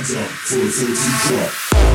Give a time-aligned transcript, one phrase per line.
[0.00, 1.89] hands up for the 13 drop.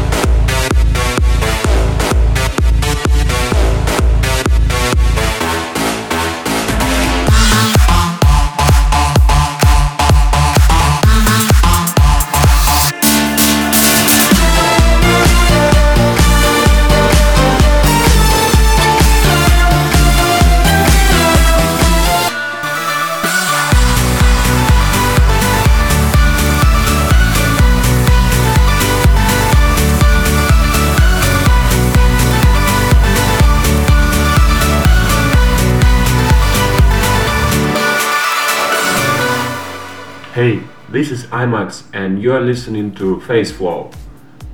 [40.95, 43.91] This is IMAX and you are listening to Face Flow.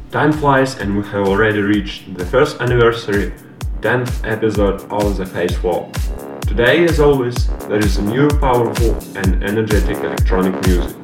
[0.09, 3.31] Time flies and we have already reached the first anniversary,
[3.81, 5.91] 10th episode of the Face Flow.
[6.47, 10.97] Today, as always, there is a new, powerful and energetic electronic music.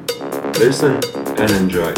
[0.58, 1.00] Listen
[1.38, 1.94] and enjoy.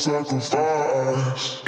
[0.00, 1.59] Sacrifice.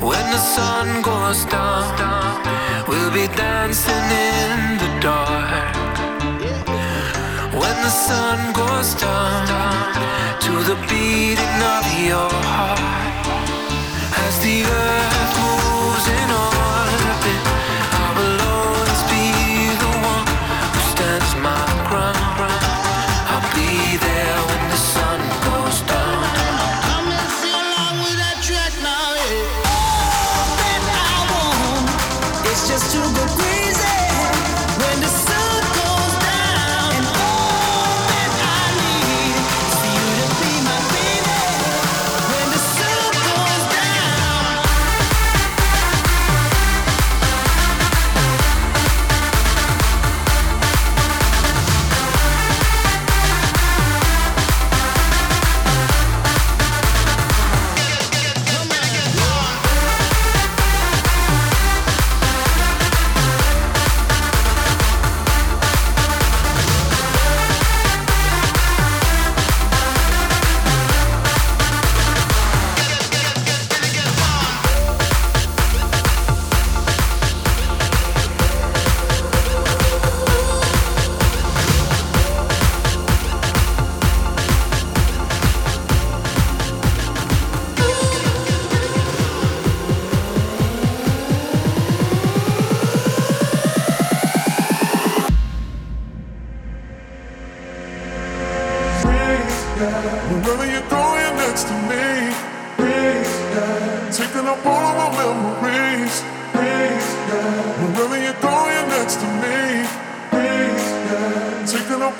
[0.00, 2.42] When the sun goes down,
[2.88, 5.74] we'll be dancing in the dark.
[7.52, 9.46] When the sun goes down
[10.40, 12.80] to the beating of your heart,
[14.26, 15.33] as the earth.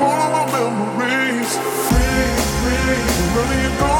[0.00, 1.57] all my memories.
[1.88, 3.93] Free, free, running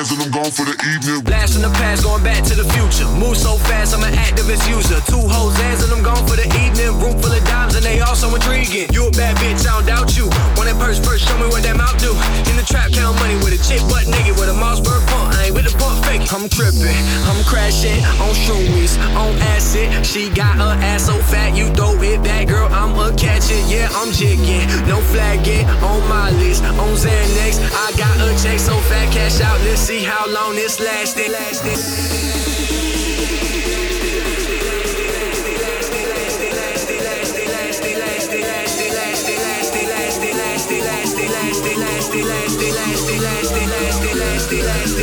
[0.00, 1.20] Hands and I'm gone for the evening.
[1.28, 3.04] Blast from the past, going back to the future.
[3.20, 4.96] Move so fast, I'm an Actavis user.
[5.04, 6.96] Two hoes hands and I'm gone for the evening.
[7.04, 8.88] Room full of dimes and they all so intriguing.
[8.96, 10.32] You a bad bitch, I don't doubt you.
[10.56, 12.16] Want that purse first, show me what that mouth do.
[12.48, 15.36] In the trap, count money with a chick butt naked with a Mossberg pump.
[15.36, 16.24] I ain't with the pump fake.
[16.32, 16.96] I'm tripping,
[17.28, 19.92] I'm crashing on shroomies, on acid.
[20.00, 22.72] She got her ass so fat, you throw it back, girl.
[22.72, 24.64] I'm a catch it, yeah, I'm jigging.
[24.88, 27.60] No flagging on my list, on Xanax.
[27.68, 29.60] I got a check so fat, cash out.
[29.68, 31.32] Let's see how long this lasting.
[31.32, 31.74] lasting.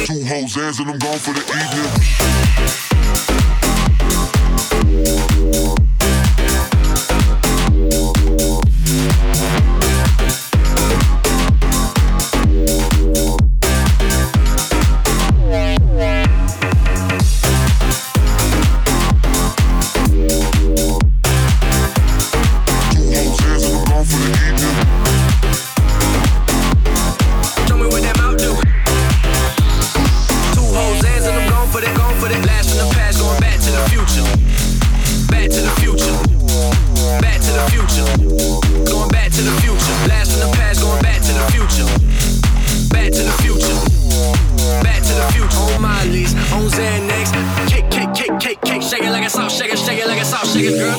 [0.05, 2.77] Two hoes hands and I'm gone for the evening.
[31.77, 32.41] For that, gone for that.
[32.41, 34.25] Blast from the past, going back to the future.
[35.29, 36.17] Back to the future.
[37.21, 38.07] Back to the future.
[38.89, 39.95] Going back to the future.
[40.09, 41.89] Blast from the past, going back to the future.
[42.89, 43.77] Back to the future.
[44.81, 45.61] Back to the future.
[45.61, 47.29] Oh, on Miley's, on Xanax.
[47.69, 48.81] Cake, cake, cake, cake, cake.
[48.81, 50.97] Shake it like a salt, shake it, shake it like a salt, shake it, girl.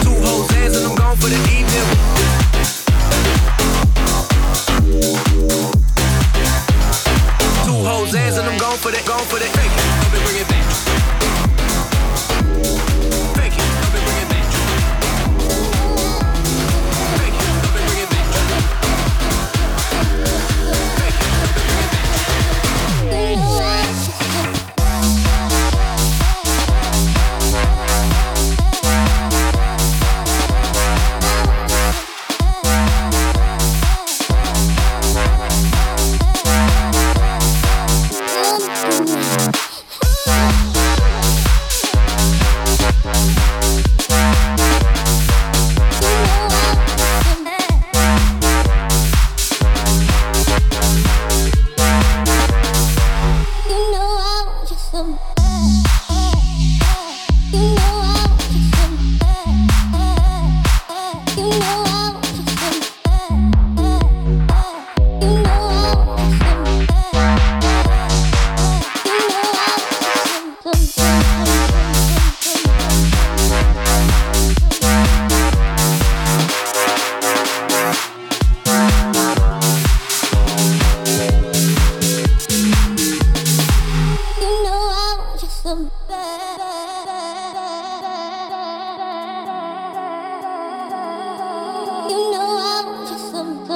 [0.00, 1.59] Two hoes and I'm gone for the evening.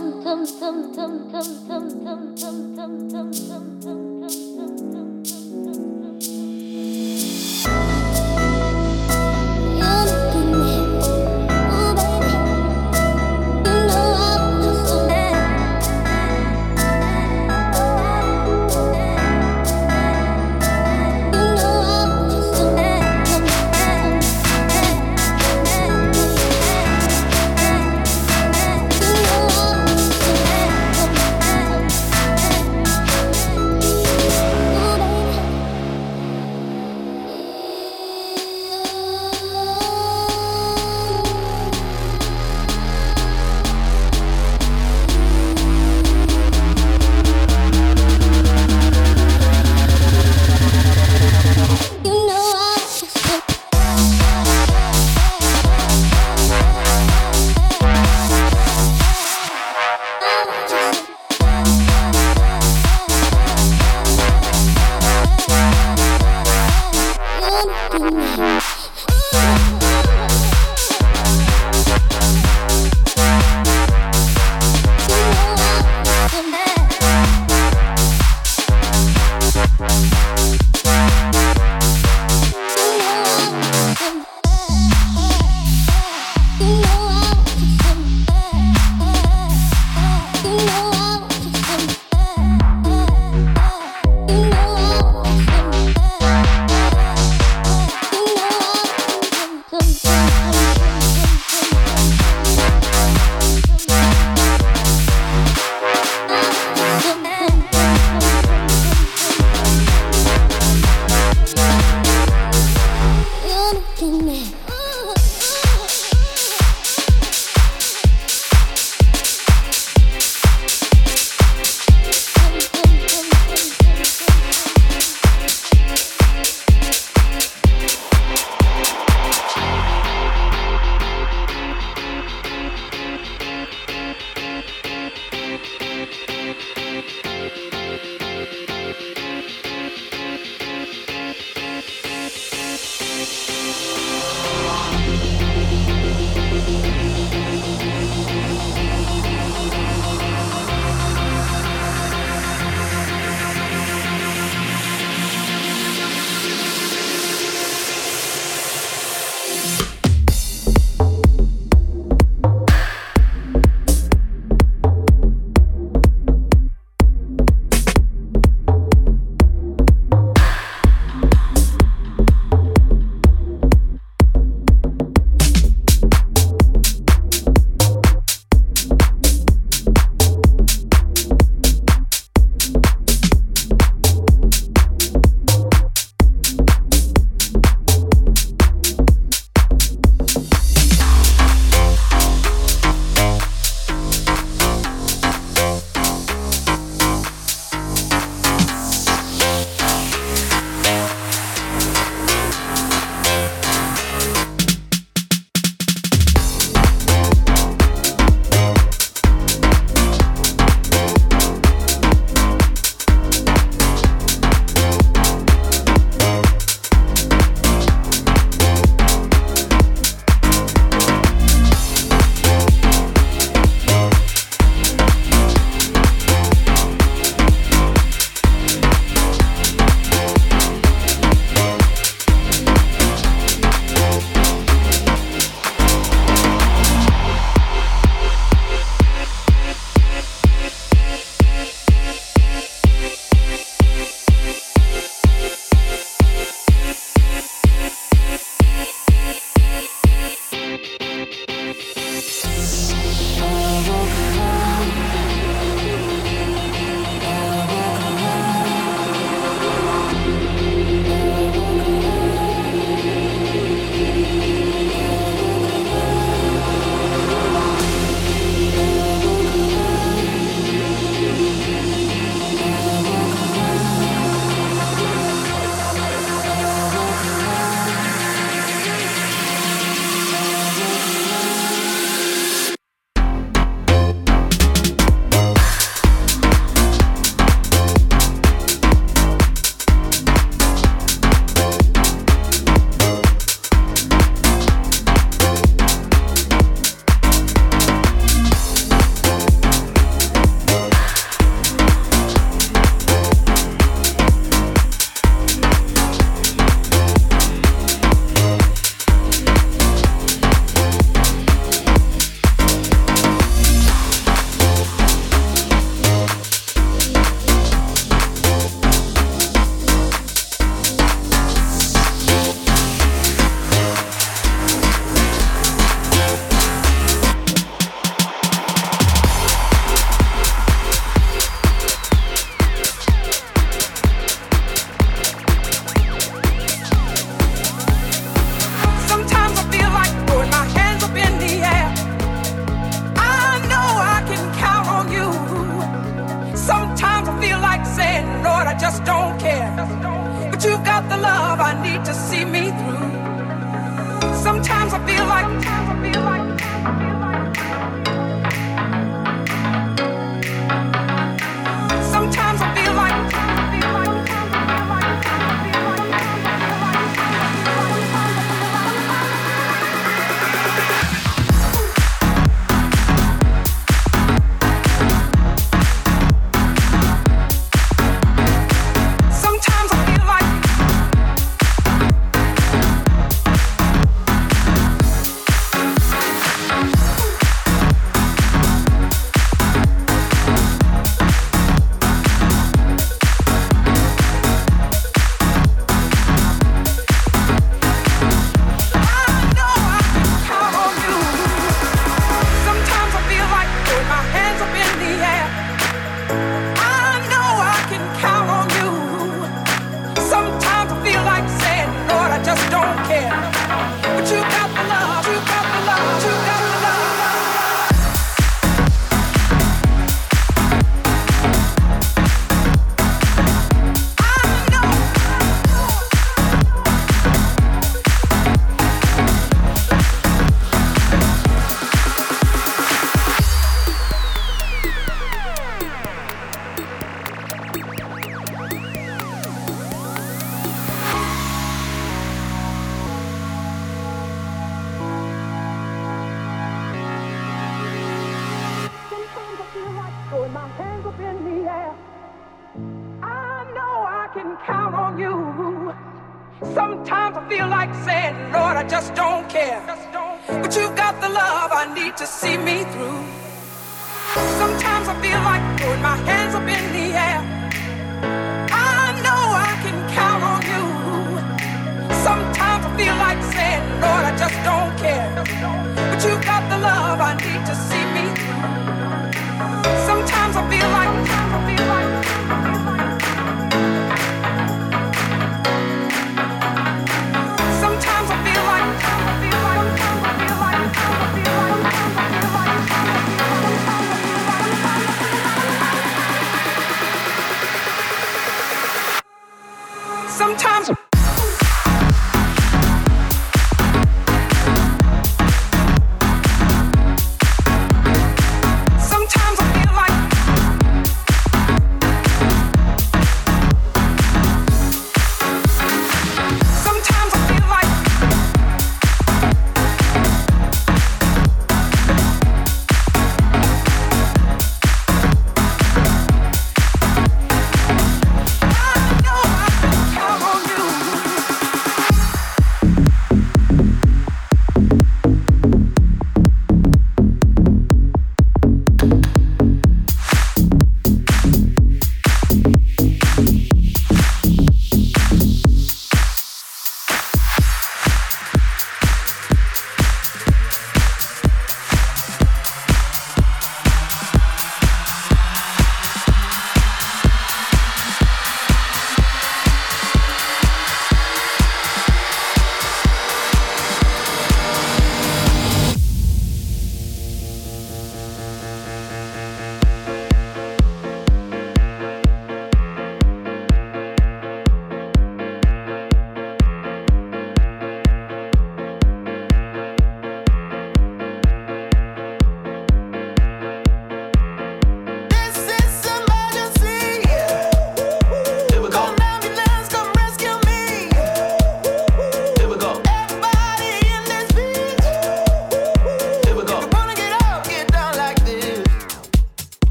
[0.00, 0.08] You
[3.84, 4.09] know